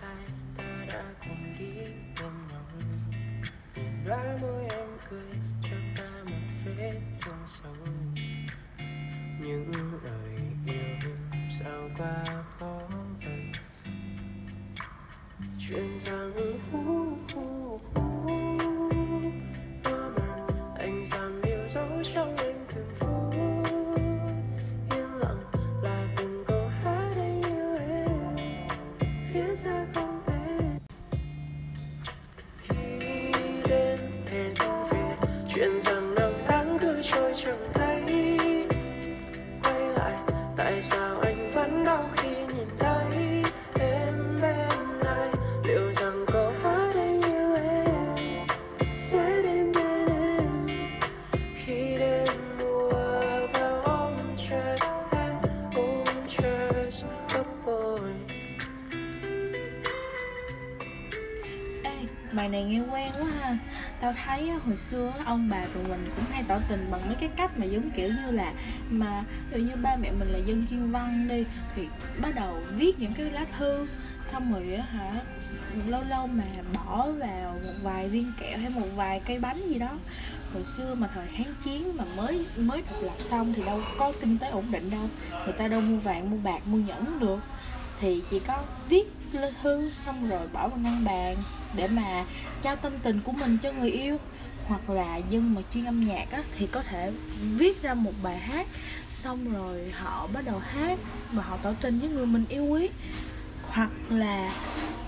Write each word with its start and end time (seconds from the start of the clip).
sai, 0.00 0.24
ta 0.56 0.84
đã 0.88 1.02
cùng 1.20 1.54
đi 1.58 1.70
bên 2.20 2.32
nhau. 2.48 2.64
Biển 3.76 4.04
đóa 4.06 4.36
môi 4.40 4.64
em 4.70 4.88
cười 5.10 5.40
cho 5.62 5.76
ta 5.96 6.10
một 6.24 6.46
vết 6.64 7.00
thương 7.20 7.46
sâu. 7.46 7.74
Những 9.40 9.72
lời 10.04 10.40
yêu 10.66 11.10
sao 11.60 11.88
quá 11.98 12.24
khó 12.58 12.80
gần. 13.20 13.52
Chuyện 15.58 15.98
rằng 15.98 16.32
hú 16.72 17.16
hú 17.34 17.80
hú 17.94 18.30
anh 20.78 21.06
dám 21.06 21.42
yêu 21.42 21.68
dấu 21.68 21.88
trong 22.14 22.36
anh 22.36 22.59
bài 62.40 62.48
này 62.48 62.64
nghe 62.64 62.80
quen 62.80 63.12
quá 63.20 63.28
ha. 63.40 63.56
Tao 64.00 64.12
thấy 64.24 64.48
à, 64.48 64.58
hồi 64.66 64.76
xưa 64.76 65.12
ông 65.24 65.48
bà 65.50 65.64
tụi 65.74 65.84
mình 65.88 66.12
cũng 66.16 66.24
hay 66.30 66.44
tỏ 66.48 66.58
tình 66.68 66.88
bằng 66.90 67.00
mấy 67.06 67.16
cái 67.20 67.28
cách 67.36 67.58
mà 67.58 67.64
giống 67.64 67.90
kiểu 67.90 68.08
như 68.08 68.30
là 68.30 68.52
Mà 68.90 69.24
ví 69.50 69.62
như 69.62 69.76
ba 69.76 69.96
mẹ 69.96 70.10
mình 70.10 70.28
là 70.28 70.38
dân 70.38 70.66
chuyên 70.70 70.90
văn 70.90 71.28
đi 71.28 71.44
Thì 71.76 71.88
bắt 72.22 72.34
đầu 72.34 72.62
viết 72.76 72.98
những 72.98 73.12
cái 73.12 73.30
lá 73.30 73.44
thư 73.58 73.86
Xong 74.22 74.52
rồi 74.52 74.74
á 74.74 74.82
hả 74.82 75.12
Lâu 75.86 76.02
lâu 76.02 76.26
mà 76.26 76.44
bỏ 76.74 77.06
vào 77.10 77.52
một 77.52 77.74
vài 77.82 78.08
viên 78.08 78.32
kẹo 78.40 78.58
hay 78.58 78.70
một 78.70 78.88
vài 78.96 79.20
cây 79.26 79.38
bánh 79.38 79.60
gì 79.68 79.78
đó. 79.78 79.90
Hồi 80.54 80.64
xưa 80.64 80.94
mà 80.94 81.08
thời 81.14 81.26
kháng 81.26 81.54
chiến 81.64 81.96
mà 81.96 82.04
mới 82.16 82.46
mới 82.56 82.82
độc 82.90 83.02
lập 83.02 83.16
xong 83.18 83.52
thì 83.56 83.62
đâu 83.62 83.80
có 83.98 84.12
kinh 84.20 84.38
tế 84.38 84.48
ổn 84.48 84.64
định 84.70 84.90
đâu. 84.90 85.08
Người 85.44 85.52
ta 85.52 85.68
đâu 85.68 85.80
mua 85.80 85.96
vàng, 85.96 86.30
mua 86.30 86.36
bạc, 86.36 86.60
mua 86.66 86.78
nhẫn 86.78 87.20
được. 87.20 87.38
Thì 88.00 88.22
chỉ 88.30 88.40
có 88.40 88.62
viết 88.88 89.19
thứ 89.62 89.90
xong 89.90 90.28
rồi 90.28 90.48
bỏ 90.52 90.68
vào 90.68 90.78
ngăn 90.78 91.04
bàn 91.04 91.36
để 91.74 91.88
mà 91.92 92.24
trao 92.62 92.76
tâm 92.76 92.92
tình 93.02 93.20
của 93.20 93.32
mình 93.32 93.58
cho 93.62 93.72
người 93.72 93.90
yêu. 93.90 94.16
Hoặc 94.66 94.90
là 94.90 95.16
dân 95.16 95.54
mà 95.54 95.62
chuyên 95.74 95.84
âm 95.84 96.06
nhạc 96.06 96.30
á, 96.30 96.42
thì 96.58 96.66
có 96.66 96.82
thể 96.82 97.12
viết 97.40 97.82
ra 97.82 97.94
một 97.94 98.12
bài 98.22 98.38
hát. 98.38 98.66
Xong 99.10 99.52
rồi 99.52 99.92
họ 99.92 100.26
bắt 100.32 100.44
đầu 100.44 100.58
hát 100.58 100.98
và 101.32 101.42
họ 101.42 101.56
tỏ 101.62 101.72
tình 101.80 102.00
với 102.00 102.08
người 102.08 102.26
mình 102.26 102.44
yêu 102.48 102.64
quý. 102.64 102.88
Hoặc 103.68 103.90
là 104.08 104.52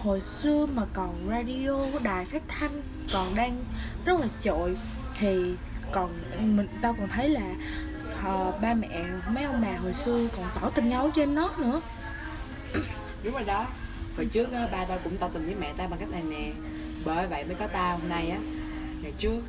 hồi 0.03 0.20
xưa 0.20 0.67
mà 0.67 0.83
còn 0.92 1.29
radio 1.30 2.01
đài 2.02 2.24
phát 2.24 2.42
thanh 2.48 2.83
còn 3.13 3.35
đang 3.35 3.64
rất 4.05 4.20
là 4.20 4.27
trội 4.42 4.77
thì 5.18 5.55
còn 5.92 6.18
mình 6.57 6.68
tao 6.83 6.95
còn 6.98 7.08
thấy 7.08 7.29
là 7.29 7.55
họ, 8.20 8.52
ba 8.63 8.74
mẹ 8.74 9.05
mấy 9.29 9.45
ông 9.45 9.63
bà 9.63 9.79
hồi 9.79 9.92
xưa 9.92 10.29
còn 10.36 10.47
tỏ 10.61 10.70
tình 10.70 10.89
nhau 10.89 11.11
trên 11.14 11.35
nó 11.35 11.51
nữa. 11.58 11.80
Đúng 13.24 13.35
rồi 13.35 13.45
đó 13.45 13.67
hồi 14.17 14.27
trước 14.27 14.52
á, 14.52 14.68
ba 14.73 14.84
tao 14.84 14.98
cũng 15.05 15.17
tỏ 15.17 15.28
tình 15.28 15.45
với 15.45 15.55
mẹ 15.55 15.73
tao 15.77 15.89
bằng 15.89 15.98
cách 16.00 16.11
này 16.11 16.23
nè 16.28 16.52
bởi 17.05 17.27
vậy 17.27 17.45
mới 17.45 17.55
có 17.55 17.67
tao 17.67 17.98
hôm 17.98 18.08
nay 18.08 18.30
á. 18.30 18.39
Ngày 19.02 19.12
trước 19.18 19.40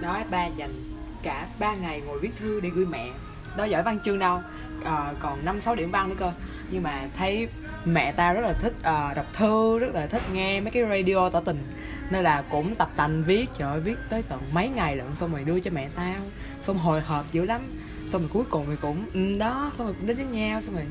nói 0.00 0.24
ba 0.30 0.46
dành 0.46 0.82
cả 1.22 1.46
ba 1.58 1.74
ngày 1.74 2.00
ngồi 2.00 2.18
viết 2.18 2.30
thư 2.38 2.60
để 2.60 2.70
gửi 2.74 2.86
mẹ. 2.86 3.08
Đó 3.56 3.64
giỏi 3.64 3.82
văn 3.82 3.98
chương 4.04 4.18
đâu 4.18 4.40
à, 4.84 5.14
còn 5.20 5.44
năm 5.44 5.60
sáu 5.60 5.74
điểm 5.74 5.90
văn 5.90 6.08
nữa 6.08 6.16
cơ. 6.18 6.32
Nhưng 6.70 6.82
mà 6.82 7.08
thấy 7.16 7.48
mẹ 7.84 8.12
tao 8.12 8.34
rất 8.34 8.40
là 8.40 8.52
thích 8.52 8.72
ờ, 8.82 9.14
đọc 9.14 9.26
thư 9.34 9.78
rất 9.78 9.94
là 9.94 10.06
thích 10.06 10.22
nghe 10.32 10.60
mấy 10.60 10.70
cái 10.70 10.82
radio 10.90 11.28
tỏ 11.28 11.40
tình. 11.40 11.62
Nên 12.10 12.24
là 12.24 12.42
cũng 12.42 12.74
tập 12.74 12.90
tành 12.96 13.22
viết 13.22 13.46
trời 13.58 13.70
ơi 13.70 13.80
viết 13.80 13.96
tới 14.08 14.22
tận 14.22 14.40
mấy 14.52 14.68
ngày 14.68 14.96
lận 14.96 15.06
xong 15.20 15.32
rồi 15.32 15.44
đưa 15.44 15.60
cho 15.60 15.70
mẹ 15.70 15.88
tao. 15.94 16.14
Xong 16.62 16.78
hồi 16.78 17.00
hộp 17.00 17.32
dữ 17.32 17.44
lắm. 17.44 17.60
Xong 18.08 18.20
rồi 18.20 18.30
cuối 18.32 18.44
cùng 18.50 18.66
thì 18.70 18.76
cũng 18.80 19.04
ừ, 19.14 19.38
đó 19.38 19.72
xong 19.78 19.86
rồi 19.86 19.96
cũng 19.98 20.06
đến 20.06 20.16
với 20.16 20.26
nhau 20.26 20.62
xong 20.62 20.74
rồi 20.74 20.86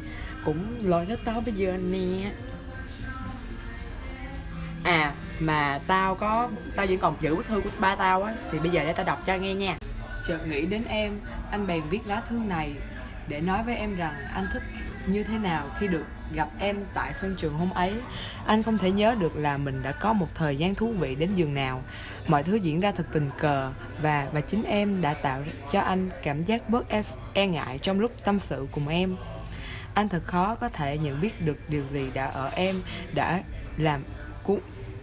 cũng 0.46 0.76
lôi 0.84 1.06
nó 1.06 1.16
tới. 1.26 1.42
Bây 1.42 1.54
giờ 1.54 1.78
nè 1.92 2.32
à 4.90 5.14
mà 5.40 5.80
tao 5.88 6.16
có 6.16 6.50
tao 6.76 6.86
vẫn 6.86 6.98
còn 6.98 7.16
giữ 7.22 7.36
bức 7.36 7.48
thư 7.48 7.62
của 7.62 7.70
ba 7.80 7.96
tao 7.96 8.24
á 8.24 8.34
thì 8.52 8.60
bây 8.60 8.70
giờ 8.70 8.84
để 8.84 8.94
tao 8.94 9.06
đọc 9.06 9.24
cho 9.26 9.36
nghe 9.36 9.54
nha. 9.54 9.78
Chợt 10.28 10.48
nghĩ 10.48 10.66
đến 10.66 10.84
em 10.88 11.20
anh 11.52 11.68
bèn 11.68 11.82
viết 11.90 12.08
lá 12.08 12.22
thư 12.30 12.36
này 12.36 12.76
để 13.28 13.42
nói 13.42 13.64
với 13.64 13.76
em 13.76 13.96
rằng 13.96 14.14
anh 14.34 14.46
thích 14.54 14.64
như 15.06 15.24
thế 15.24 15.38
nào 15.38 15.68
khi 15.80 15.88
được 15.88 16.06
gặp 16.34 16.50
em 16.60 16.78
tại 16.94 17.14
sân 17.14 17.36
trường 17.38 17.54
hôm 17.54 17.70
ấy. 17.70 17.94
Anh 18.46 18.64
không 18.64 18.78
thể 18.78 18.92
nhớ 18.92 19.16
được 19.20 19.36
là 19.36 19.58
mình 19.58 19.84
đã 19.84 19.92
có 19.92 20.14
một 20.14 20.28
thời 20.36 20.58
gian 20.58 20.76
thú 20.76 20.92
vị 20.92 21.16
đến 21.16 21.36
giường 21.36 21.54
nào. 21.54 21.84
Mọi 22.28 22.44
thứ 22.44 22.56
diễn 22.56 22.80
ra 22.80 22.92
thật 22.92 23.06
tình 23.12 23.30
cờ 23.38 23.72
và 24.02 24.28
và 24.34 24.42
chính 24.42 24.64
em 24.64 25.02
đã 25.02 25.14
tạo 25.24 25.44
cho 25.72 25.80
anh 25.80 26.10
cảm 26.24 26.44
giác 26.44 26.70
bớt 26.70 26.90
e, 26.90 27.04
e 27.34 27.48
ngại 27.48 27.78
trong 27.78 28.00
lúc 28.00 28.12
tâm 28.24 28.40
sự 28.40 28.68
cùng 28.72 28.88
em. 28.88 29.16
Anh 29.94 30.10
thật 30.10 30.24
khó 30.26 30.56
có 30.56 30.70
thể 30.70 30.98
nhận 30.98 31.22
biết 31.22 31.46
được 31.46 31.58
điều 31.70 31.84
gì 31.94 32.08
đã 32.14 32.26
ở 32.26 32.50
em 32.50 32.82
đã 33.14 33.44
làm 33.78 34.04
cuốn 34.44 34.60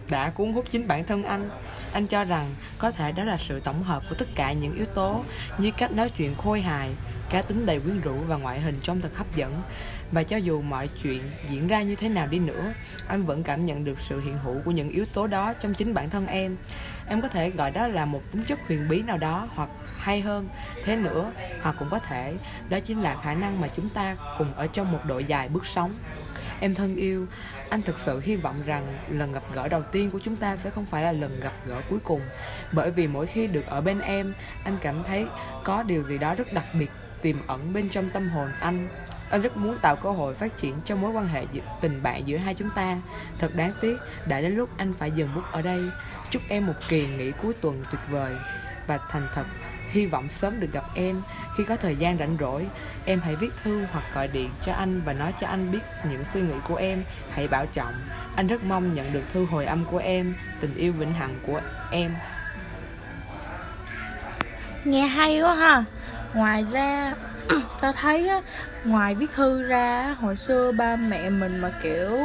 đã 0.09 0.29
cuốn 0.29 0.53
hút 0.53 0.65
chính 0.71 0.87
bản 0.87 1.03
thân 1.03 1.23
anh. 1.23 1.49
Anh 1.93 2.07
cho 2.07 2.23
rằng 2.23 2.45
có 2.77 2.91
thể 2.91 3.11
đó 3.11 3.23
là 3.23 3.37
sự 3.37 3.59
tổng 3.59 3.83
hợp 3.83 4.03
của 4.09 4.15
tất 4.15 4.27
cả 4.35 4.51
những 4.51 4.75
yếu 4.75 4.85
tố 4.85 5.23
như 5.57 5.71
cách 5.77 5.91
nói 5.91 6.09
chuyện 6.09 6.35
khôi 6.35 6.61
hài, 6.61 6.89
cá 7.29 7.41
tính 7.41 7.65
đầy 7.65 7.79
quyến 7.79 8.01
rũ 8.01 8.15
và 8.27 8.37
ngoại 8.37 8.61
hình 8.61 8.79
trông 8.83 9.01
thật 9.01 9.17
hấp 9.17 9.35
dẫn. 9.35 9.61
Và 10.11 10.23
cho 10.23 10.37
dù 10.37 10.61
mọi 10.61 10.89
chuyện 11.03 11.31
diễn 11.49 11.67
ra 11.67 11.81
như 11.81 11.95
thế 11.95 12.09
nào 12.09 12.27
đi 12.27 12.39
nữa, 12.39 12.73
anh 13.07 13.25
vẫn 13.25 13.43
cảm 13.43 13.65
nhận 13.65 13.83
được 13.83 13.99
sự 13.99 14.19
hiện 14.19 14.37
hữu 14.37 14.55
của 14.65 14.71
những 14.71 14.89
yếu 14.89 15.05
tố 15.05 15.27
đó 15.27 15.53
trong 15.53 15.73
chính 15.73 15.93
bản 15.93 16.09
thân 16.09 16.27
em. 16.27 16.57
Em 17.07 17.21
có 17.21 17.27
thể 17.27 17.49
gọi 17.49 17.71
đó 17.71 17.87
là 17.87 18.05
một 18.05 18.21
tính 18.31 18.43
chất 18.43 18.59
huyền 18.67 18.89
bí 18.89 19.01
nào 19.01 19.17
đó, 19.17 19.49
hoặc 19.55 19.69
hay 19.97 20.21
hơn 20.21 20.49
thế 20.85 20.95
nữa, 20.95 21.31
hoặc 21.61 21.75
cũng 21.79 21.89
có 21.91 21.99
thể 21.99 22.33
đó 22.69 22.79
chính 22.79 23.01
là 23.01 23.17
khả 23.23 23.33
năng 23.33 23.61
mà 23.61 23.67
chúng 23.67 23.89
ta 23.89 24.17
cùng 24.37 24.53
ở 24.55 24.67
trong 24.67 24.91
một 24.91 24.99
độ 25.05 25.19
dài 25.19 25.49
bước 25.49 25.65
sống 25.65 25.93
em 26.59 26.75
thân 26.75 26.95
yêu. 26.95 27.27
Anh 27.69 27.81
thực 27.81 27.99
sự 27.99 28.19
hy 28.19 28.35
vọng 28.35 28.55
rằng 28.65 28.97
lần 29.09 29.33
gặp 29.33 29.43
gỡ 29.53 29.67
đầu 29.67 29.81
tiên 29.81 30.11
của 30.11 30.19
chúng 30.23 30.35
ta 30.35 30.55
sẽ 30.55 30.69
không 30.69 30.85
phải 30.85 31.03
là 31.03 31.11
lần 31.11 31.39
gặp 31.39 31.53
gỡ 31.65 31.81
cuối 31.89 31.99
cùng. 32.03 32.21
Bởi 32.71 32.91
vì 32.91 33.07
mỗi 33.07 33.27
khi 33.27 33.47
được 33.47 33.65
ở 33.65 33.81
bên 33.81 33.99
em, 33.99 34.33
anh 34.63 34.77
cảm 34.81 35.03
thấy 35.03 35.25
có 35.63 35.83
điều 35.83 36.03
gì 36.03 36.17
đó 36.17 36.35
rất 36.35 36.53
đặc 36.53 36.65
biệt, 36.73 36.91
tiềm 37.21 37.47
ẩn 37.47 37.73
bên 37.73 37.89
trong 37.89 38.09
tâm 38.09 38.29
hồn 38.29 38.49
anh. 38.59 38.89
Anh 39.29 39.41
rất 39.41 39.57
muốn 39.57 39.77
tạo 39.81 39.95
cơ 39.95 40.11
hội 40.11 40.33
phát 40.33 40.57
triển 40.57 40.75
cho 40.85 40.95
mối 40.95 41.11
quan 41.11 41.27
hệ 41.27 41.45
tình 41.81 42.03
bạn 42.03 42.27
giữa 42.27 42.37
hai 42.37 42.53
chúng 42.53 42.69
ta. 42.75 42.97
Thật 43.39 43.55
đáng 43.55 43.71
tiếc, 43.81 43.97
đã 44.27 44.41
đến 44.41 44.55
lúc 44.55 44.69
anh 44.77 44.93
phải 44.93 45.11
dừng 45.11 45.35
bút 45.35 45.43
ở 45.51 45.61
đây. 45.61 45.81
Chúc 46.29 46.41
em 46.49 46.65
một 46.65 46.73
kỳ 46.87 47.07
nghỉ 47.07 47.31
cuối 47.31 47.53
tuần 47.53 47.83
tuyệt 47.91 48.01
vời. 48.09 48.35
Và 48.87 48.99
thành 49.09 49.27
thật 49.33 49.45
hy 49.91 50.05
vọng 50.05 50.29
sớm 50.29 50.59
được 50.59 50.71
gặp 50.71 50.85
em. 50.95 51.21
Khi 51.57 51.63
có 51.63 51.75
thời 51.75 51.95
gian 51.95 52.17
rảnh 52.17 52.37
rỗi, 52.39 52.67
em 53.05 53.19
hãy 53.19 53.35
viết 53.35 53.49
thư 53.63 53.85
hoặc 53.91 54.03
gọi 54.13 54.27
điện 54.27 54.49
cho 54.61 54.73
anh 54.73 55.01
và 55.05 55.13
nói 55.13 55.33
cho 55.41 55.47
anh 55.47 55.71
biết 55.71 55.79
những 56.09 56.23
suy 56.33 56.41
nghĩ 56.41 56.55
của 56.67 56.75
em. 56.75 57.03
Hãy 57.31 57.47
bảo 57.47 57.65
trọng. 57.73 57.93
Anh 58.35 58.47
rất 58.47 58.63
mong 58.63 58.93
nhận 58.93 59.13
được 59.13 59.23
thư 59.33 59.45
hồi 59.45 59.65
âm 59.65 59.85
của 59.85 59.97
em, 59.97 60.33
tình 60.59 60.75
yêu 60.75 60.93
vĩnh 60.93 61.13
hằng 61.13 61.39
của 61.47 61.61
em. 61.91 62.15
Nghe 64.83 65.07
hay 65.07 65.41
quá 65.41 65.55
ha. 65.55 65.83
Ngoài 66.33 66.65
ra 66.71 67.13
tao 67.81 67.93
thấy 67.93 68.27
á, 68.27 68.41
ngoài 68.83 69.15
viết 69.15 69.31
thư 69.35 69.63
ra 69.63 70.15
hồi 70.21 70.35
xưa 70.35 70.71
ba 70.71 70.95
mẹ 70.95 71.29
mình 71.29 71.59
mà 71.59 71.71
kiểu 71.83 72.19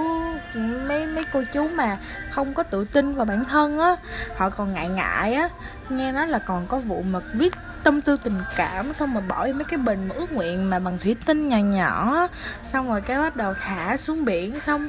mấy 0.89 1.07
mấy 1.07 1.25
cô 1.33 1.43
chú 1.53 1.69
mà 1.69 1.99
không 2.31 2.55
có 2.55 2.63
tự 2.63 2.85
tin 2.85 3.15
vào 3.15 3.25
bản 3.25 3.45
thân 3.45 3.79
á, 3.79 3.97
họ 4.37 4.51
còn 4.51 4.73
ngại 4.73 4.89
ngại 4.89 5.35
á, 5.35 5.49
nghe 5.89 6.13
nói 6.13 6.27
là 6.27 6.39
còn 6.39 6.67
có 6.67 6.79
vụ 6.79 7.03
mà 7.03 7.21
viết 7.35 7.55
tâm 7.83 8.01
tư 8.01 8.19
tình 8.23 8.39
cảm, 8.57 8.93
xong 8.93 9.15
rồi 9.15 9.23
bỏ 9.29 9.47
mấy 9.55 9.65
cái 9.65 9.79
bình 9.79 10.09
mà 10.09 10.15
ước 10.15 10.33
nguyện 10.33 10.71
mà 10.71 10.79
bằng 10.79 10.99
thủy 10.99 11.17
tinh 11.27 11.49
nhỏ 11.49 11.57
nhỏ 11.57 12.29
xong 12.63 12.89
rồi 12.89 13.01
cái 13.01 13.19
bắt 13.19 13.37
đầu 13.37 13.55
thả 13.61 13.97
xuống 13.97 14.25
biển, 14.25 14.61
xong 14.61 14.89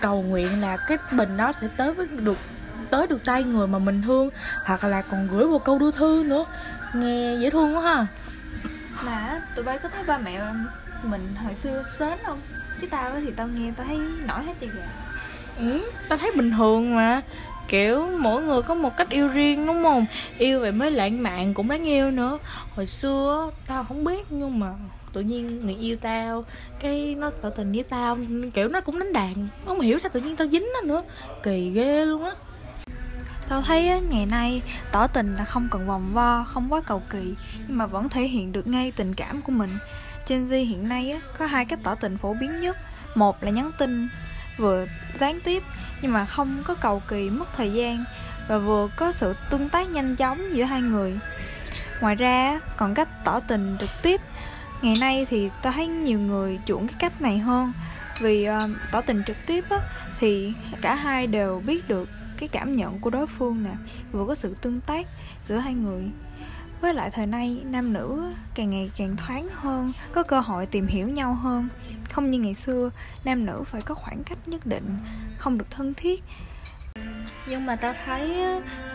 cầu 0.00 0.22
nguyện 0.22 0.60
là 0.60 0.76
cái 0.76 0.98
bình 1.10 1.36
đó 1.36 1.52
sẽ 1.52 1.68
tới 1.76 1.92
với 1.92 2.06
được, 2.06 2.38
tới 2.90 3.06
được 3.06 3.24
tay 3.24 3.42
người 3.42 3.66
mà 3.66 3.78
mình 3.78 4.02
thương, 4.02 4.30
hoặc 4.64 4.84
là 4.84 5.02
còn 5.02 5.28
gửi 5.28 5.44
một 5.44 5.64
câu 5.64 5.78
đưa 5.78 5.90
thư 5.90 6.22
nữa. 6.26 6.44
Nghe 6.94 7.36
dễ 7.40 7.50
thương 7.50 7.76
quá 7.76 7.82
ha. 7.82 8.06
Mà 9.04 9.42
tụi 9.56 9.64
bay 9.64 9.78
có 9.78 9.88
thấy 9.88 10.04
ba 10.04 10.18
mẹ 10.18 10.40
mình 11.02 11.34
hồi 11.44 11.54
xưa 11.54 11.84
sến 11.98 12.18
không? 12.26 12.40
Chứ 12.80 12.86
tao 12.90 13.12
thì 13.20 13.30
tao 13.36 13.48
nghe 13.48 13.72
tao 13.76 13.86
thấy 13.86 13.98
nổi 14.26 14.42
hết 14.42 14.52
tiền 14.60 14.70
rồi 14.70 14.84
ừ 15.58 15.90
tao 16.08 16.18
thấy 16.18 16.30
bình 16.36 16.50
thường 16.50 16.96
mà. 16.96 17.22
Kiểu 17.68 18.08
mỗi 18.18 18.42
người 18.42 18.62
có 18.62 18.74
một 18.74 18.96
cách 18.96 19.10
yêu 19.10 19.28
riêng, 19.28 19.66
đúng 19.66 19.82
không? 19.82 20.06
Yêu 20.38 20.60
vậy 20.60 20.72
mới 20.72 20.90
lãng 20.90 21.22
mạn 21.22 21.54
cũng 21.54 21.68
đáng 21.68 21.84
yêu 21.84 22.10
nữa. 22.10 22.38
Hồi 22.76 22.86
xưa 22.86 23.50
tao 23.66 23.84
không 23.84 24.04
biết 24.04 24.26
nhưng 24.30 24.58
mà 24.58 24.66
tự 25.12 25.20
nhiên 25.20 25.66
người 25.66 25.74
yêu 25.74 25.96
tao, 25.96 26.44
cái 26.80 27.14
nó 27.18 27.30
tỏ 27.30 27.50
tình 27.50 27.72
với 27.72 27.82
tao, 27.82 28.18
kiểu 28.54 28.68
nó 28.68 28.80
cũng 28.80 28.98
đánh 28.98 29.12
đàn. 29.12 29.48
Không 29.66 29.80
hiểu 29.80 29.98
sao 29.98 30.10
tự 30.12 30.20
nhiên 30.20 30.36
tao 30.36 30.48
dính 30.48 30.68
nó 30.74 30.80
nữa. 30.80 31.02
Kỳ 31.42 31.70
ghê 31.70 32.04
luôn 32.04 32.24
á. 32.24 32.30
Tao 33.48 33.62
thấy 33.62 34.00
ngày 34.00 34.26
nay 34.26 34.62
tỏ 34.92 35.06
tình 35.06 35.34
là 35.34 35.44
không 35.44 35.68
cần 35.70 35.86
vòng 35.86 36.12
vo, 36.12 36.44
không 36.44 36.72
quá 36.72 36.80
cầu 36.86 37.02
kỳ 37.10 37.34
Nhưng 37.68 37.78
mà 37.78 37.86
vẫn 37.86 38.08
thể 38.08 38.22
hiện 38.22 38.52
được 38.52 38.66
ngay 38.66 38.92
tình 38.96 39.14
cảm 39.14 39.42
của 39.42 39.52
mình. 39.52 39.70
Gen 40.28 40.44
Z 40.44 40.68
hiện 40.68 40.88
nay 40.88 41.20
có 41.38 41.46
hai 41.46 41.64
cách 41.64 41.78
tỏ 41.82 41.94
tình 41.94 42.18
phổ 42.18 42.34
biến 42.34 42.58
nhất. 42.58 42.76
Một 43.14 43.44
là 43.44 43.50
nhắn 43.50 43.70
tin 43.78 44.08
vừa 44.58 44.86
gián 45.18 45.40
tiếp 45.44 45.62
nhưng 46.02 46.12
mà 46.12 46.24
không 46.24 46.62
có 46.66 46.74
cầu 46.74 47.02
kỳ 47.08 47.30
mất 47.30 47.56
thời 47.56 47.72
gian 47.72 48.04
Và 48.48 48.58
vừa 48.58 48.88
có 48.96 49.12
sự 49.12 49.34
tương 49.50 49.68
tác 49.68 49.88
nhanh 49.88 50.16
chóng 50.16 50.56
giữa 50.56 50.64
hai 50.64 50.80
người. 50.80 51.18
Ngoài 52.00 52.14
ra 52.14 52.60
còn 52.76 52.94
cách 52.94 53.24
tỏ 53.24 53.40
tình 53.40 53.76
trực 53.80 53.90
tiếp. 54.02 54.20
Ngày 54.82 54.94
nay 55.00 55.26
thì 55.30 55.50
tao 55.62 55.72
thấy 55.72 55.86
nhiều 55.86 56.20
người 56.20 56.58
chuộng 56.66 56.86
cái 56.86 56.96
cách 56.98 57.22
này 57.22 57.38
hơn 57.38 57.72
Vì 58.20 58.48
uh, 58.48 58.70
tỏ 58.90 59.00
tình 59.00 59.22
trực 59.26 59.36
tiếp 59.46 59.64
á, 59.70 59.78
thì 60.20 60.52
cả 60.80 60.94
hai 60.94 61.26
đều 61.26 61.62
biết 61.66 61.88
được 61.88 62.08
cái 62.38 62.48
cảm 62.48 62.76
nhận 62.76 62.98
của 62.98 63.10
đối 63.10 63.26
phương 63.26 63.62
nè, 63.62 63.74
vừa 64.12 64.26
có 64.26 64.34
sự 64.34 64.56
tương 64.60 64.80
tác 64.80 65.06
giữa 65.48 65.56
hai 65.58 65.74
người. 65.74 66.04
Với 66.80 66.94
lại 66.94 67.10
thời 67.10 67.26
nay, 67.26 67.60
nam 67.64 67.92
nữ 67.92 68.32
càng 68.54 68.68
ngày 68.68 68.90
càng 68.96 69.16
thoáng 69.16 69.48
hơn, 69.54 69.92
có 70.12 70.22
cơ 70.22 70.40
hội 70.40 70.66
tìm 70.66 70.86
hiểu 70.86 71.08
nhau 71.08 71.34
hơn. 71.34 71.68
Không 72.10 72.30
như 72.30 72.38
ngày 72.38 72.54
xưa, 72.54 72.90
nam 73.24 73.46
nữ 73.46 73.62
phải 73.66 73.80
có 73.80 73.94
khoảng 73.94 74.24
cách 74.24 74.38
nhất 74.46 74.66
định, 74.66 74.96
không 75.38 75.58
được 75.58 75.70
thân 75.70 75.94
thiết. 75.94 76.24
Nhưng 77.48 77.66
mà 77.66 77.76
tao 77.76 77.94
thấy 78.04 78.44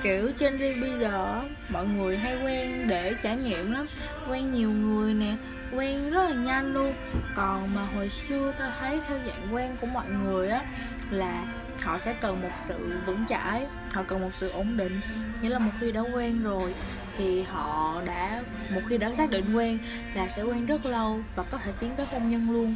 kiểu 0.04 0.32
trên 0.40 0.58
đi 0.58 0.82
bây 0.82 1.00
giờ 1.00 1.44
mọi 1.70 1.86
người 1.86 2.18
hay 2.18 2.38
quen 2.44 2.88
để 2.88 3.16
trải 3.24 3.38
nghiệm 3.38 3.72
lắm. 3.72 3.88
Quen 4.30 4.54
nhiều 4.54 4.72
người 4.72 5.14
nè, 5.14 5.36
quen 5.74 6.12
rất 6.12 6.30
là 6.30 6.36
nhanh 6.36 6.74
luôn. 6.74 6.94
Còn 7.36 7.76
mà 7.76 7.86
hồi 7.96 8.10
xưa 8.10 8.54
tao 8.60 8.72
thấy 8.80 9.02
theo 9.08 9.20
dạng 9.28 9.56
quen 9.56 9.76
của 9.82 9.88
mọi 9.88 10.10
người 10.10 10.50
á, 10.50 10.62
là 11.10 11.46
họ 11.84 11.98
sẽ 11.98 12.14
cần 12.14 12.42
một 12.42 12.52
sự 12.58 13.00
vững 13.06 13.26
chãi, 13.30 13.66
họ 13.94 14.04
cần 14.08 14.22
một 14.22 14.34
sự 14.34 14.50
ổn 14.50 14.78
định. 14.78 15.02
Nghĩa 15.42 15.50
là 15.50 15.60
một 15.60 15.72
khi 15.82 15.92
đã 15.92 16.02
quen 16.02 16.44
rồi 16.44 16.74
thì 17.18 17.44
họ 17.44 18.02
đã, 18.06 18.44
một 18.74 18.82
khi 18.88 18.98
đã 18.98 19.14
xác 19.14 19.30
định 19.30 19.46
quen 19.56 19.78
là 20.16 20.28
sẽ 20.28 20.44
quen 20.44 20.66
rất 20.66 20.86
lâu 20.86 21.20
và 21.36 21.44
có 21.44 21.58
thể 21.58 21.72
tiến 21.80 21.96
tới 21.98 22.06
hôn 22.06 22.28
nhân 22.28 22.52
luôn. 22.52 22.76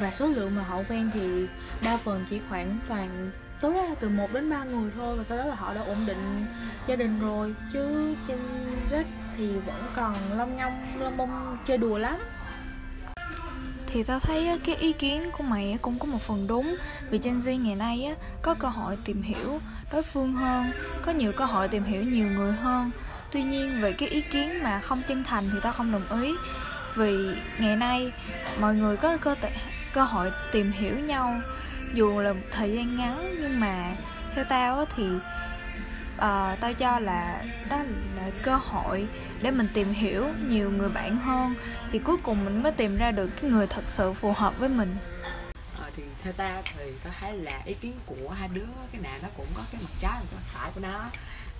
Và 0.00 0.10
số 0.10 0.26
lượng 0.26 0.54
mà 0.54 0.62
họ 0.62 0.82
quen 0.88 1.10
thì 1.14 1.46
đa 1.84 1.96
phần 1.96 2.24
chỉ 2.30 2.40
khoảng 2.48 2.78
toàn, 2.88 3.30
tối 3.60 3.74
đa 3.74 3.94
từ 4.00 4.08
1 4.08 4.32
đến 4.32 4.50
3 4.50 4.64
người 4.64 4.90
thôi 4.96 5.16
và 5.18 5.24
sau 5.24 5.38
đó 5.38 5.44
là 5.44 5.54
họ 5.54 5.74
đã 5.74 5.80
ổn 5.80 6.06
định 6.06 6.46
gia 6.86 6.96
đình 6.96 7.20
rồi. 7.20 7.54
Chứ 7.72 8.14
trên 8.28 8.38
Z 8.90 9.04
thì 9.36 9.46
vẫn 9.66 9.90
còn 9.94 10.14
long 10.36 10.56
nhong 10.56 11.00
long 11.00 11.16
bông 11.16 11.58
chơi 11.66 11.78
đùa 11.78 11.98
lắm 11.98 12.18
thì 13.92 14.02
tao 14.02 14.20
thấy 14.20 14.58
cái 14.64 14.76
ý 14.76 14.92
kiến 14.92 15.30
của 15.32 15.44
mày 15.44 15.78
cũng 15.82 15.98
có 15.98 16.06
một 16.06 16.22
phần 16.22 16.46
đúng. 16.48 16.76
Vì 17.10 17.18
Gen 17.18 17.38
Z 17.38 17.62
ngày 17.62 17.74
nay 17.74 18.14
có 18.42 18.54
cơ 18.54 18.68
hội 18.68 18.98
tìm 19.04 19.22
hiểu 19.22 19.60
đối 19.92 20.02
phương 20.02 20.32
hơn, 20.32 20.72
có 21.02 21.12
nhiều 21.12 21.32
cơ 21.32 21.44
hội 21.44 21.68
tìm 21.68 21.84
hiểu 21.84 22.02
nhiều 22.02 22.26
người 22.26 22.52
hơn. 22.52 22.90
Tuy 23.30 23.42
nhiên, 23.42 23.80
về 23.82 23.92
cái 23.92 24.08
ý 24.08 24.20
kiến 24.20 24.62
mà 24.62 24.80
không 24.80 25.02
chân 25.08 25.24
thành 25.24 25.50
thì 25.52 25.58
tao 25.62 25.72
không 25.72 25.92
đồng 25.92 26.22
ý. 26.22 26.34
Vì 26.96 27.16
ngày 27.58 27.76
nay 27.76 28.12
mọi 28.60 28.74
người 28.74 28.96
có 28.96 29.16
cơ 29.16 29.34
t- 29.42 29.48
cơ 29.92 30.02
hội 30.02 30.30
tìm 30.52 30.72
hiểu 30.72 30.98
nhau. 30.98 31.40
Dù 31.94 32.20
là 32.20 32.32
một 32.32 32.46
thời 32.50 32.72
gian 32.72 32.96
ngắn 32.96 33.36
nhưng 33.40 33.60
mà 33.60 33.96
theo 34.34 34.44
tao 34.44 34.84
thì 34.96 35.04
uh, 36.16 36.60
tao 36.60 36.74
cho 36.78 36.98
là 36.98 37.44
đó 37.68 37.82
là 38.16 38.30
cơ 38.42 38.56
hội 38.56 39.06
để 39.42 39.50
mình 39.50 39.68
tìm 39.74 39.92
hiểu 39.92 40.28
nhiều 40.48 40.70
người 40.70 40.88
bạn 40.88 41.16
hơn. 41.16 41.54
Thì 41.92 41.98
cuối 41.98 42.16
cùng 42.22 42.44
mình 42.44 42.62
mới 42.62 42.72
tìm 42.72 42.96
ra 42.96 43.10
được 43.10 43.30
cái 43.40 43.50
người 43.50 43.66
thật 43.66 43.84
sự 43.86 44.12
phù 44.12 44.32
hợp 44.32 44.58
với 44.58 44.68
mình. 44.68 44.96
À, 45.82 45.90
thì 45.96 46.02
theo 46.22 46.32
ta 46.32 46.62
thì 46.64 46.92
có 47.04 47.10
thấy 47.20 47.36
là 47.36 47.60
ý 47.64 47.74
kiến 47.74 47.94
của 48.06 48.30
hai 48.30 48.48
đứa 48.48 48.64
cái 48.92 49.00
nào 49.00 49.18
nó 49.22 49.28
cũng 49.36 49.46
có 49.54 49.62
cái 49.72 49.80
mặt 49.84 49.90
trái 50.00 50.12
và 50.12 50.26
cái 50.30 50.34
mặt 50.34 50.42
phải 50.44 50.70
của 50.74 50.80
nó. 50.80 51.04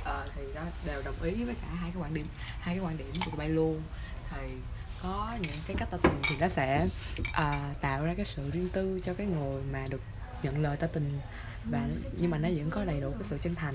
Ờ, 0.04 0.26
thì 0.36 0.42
nó 0.54 0.60
đều 0.86 1.02
đồng 1.04 1.22
ý 1.22 1.44
với 1.44 1.54
cả 1.54 1.68
hai 1.80 1.90
cái 1.94 2.02
quan 2.02 2.14
điểm 2.14 2.26
hai 2.60 2.74
cái 2.74 2.84
quan 2.84 2.98
điểm 2.98 3.12
của 3.24 3.30
tụi 3.30 3.38
bay 3.38 3.48
luôn. 3.48 3.82
Thì 4.30 4.48
có 5.02 5.36
những 5.40 5.56
cái 5.66 5.76
cách 5.78 5.88
tao 5.90 6.00
tình 6.02 6.20
thì 6.22 6.36
nó 6.40 6.48
sẽ 6.48 6.86
uh, 7.20 7.80
tạo 7.80 8.04
ra 8.04 8.14
cái 8.16 8.26
sự 8.26 8.50
riêng 8.50 8.68
tư 8.72 8.98
cho 9.02 9.14
cái 9.14 9.26
người 9.26 9.62
mà 9.72 9.86
được 9.90 10.00
nhận 10.42 10.62
lời 10.62 10.76
tỏ 10.76 10.86
tình. 10.86 11.20
Và 11.70 11.88
nhưng 12.18 12.30
mà 12.30 12.38
nó 12.38 12.48
vẫn 12.48 12.70
có 12.70 12.84
đầy 12.84 13.00
đủ 13.00 13.10
cái 13.10 13.28
sự 13.30 13.38
chân 13.42 13.54
thành. 13.54 13.74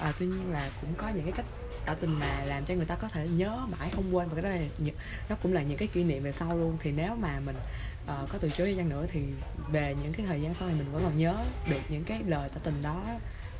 À, 0.00 0.12
tuy 0.18 0.26
nhiên 0.26 0.52
là 0.52 0.70
cũng 0.80 0.94
có 0.94 1.08
những 1.08 1.24
cái 1.24 1.32
cách 1.32 1.46
tỏ 1.86 1.94
tình 1.94 2.18
mà 2.18 2.44
làm 2.44 2.64
cho 2.64 2.74
người 2.74 2.86
ta 2.86 2.94
có 2.94 3.08
thể 3.08 3.28
nhớ 3.28 3.66
mãi 3.78 3.90
không 3.94 4.16
quên. 4.16 4.28
Và 4.28 4.34
cái 4.34 4.42
đó 4.42 4.48
là 4.48 4.90
nó 5.28 5.36
cũng 5.42 5.52
là 5.52 5.62
những 5.62 5.78
cái 5.78 5.88
kỷ 5.88 6.04
niệm 6.04 6.22
về 6.22 6.32
sau 6.32 6.58
luôn. 6.58 6.76
Thì 6.80 6.92
nếu 6.92 7.14
mà 7.14 7.40
mình 7.40 7.56
uh, 8.04 8.30
có 8.32 8.38
từ 8.40 8.50
chối 8.50 8.66
đi 8.66 8.76
chăng 8.76 8.88
nữa 8.88 9.06
thì 9.08 9.24
về 9.72 9.94
những 10.02 10.12
cái 10.12 10.26
thời 10.26 10.40
gian 10.40 10.54
sau 10.54 10.68
này 10.68 10.76
mình 10.78 10.92
vẫn 10.92 11.02
còn 11.04 11.18
nhớ 11.18 11.36
được 11.70 11.80
những 11.88 12.04
cái 12.04 12.22
lời 12.22 12.48
tỏ 12.54 12.60
tình 12.64 12.82
đó. 12.82 13.02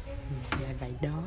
Ừ, 0.07 0.57
là 0.63 0.69
vậy 0.81 0.93
đó. 1.03 1.23